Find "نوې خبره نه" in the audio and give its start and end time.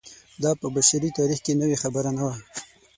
1.61-2.23